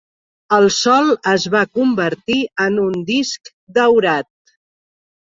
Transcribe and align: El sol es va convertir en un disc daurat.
El 0.55 0.63
sol 0.75 1.09
es 1.31 1.43
va 1.55 1.59
convertir 1.79 2.37
en 2.65 2.79
un 2.85 2.95
disc 3.11 3.51
daurat. 3.77 4.29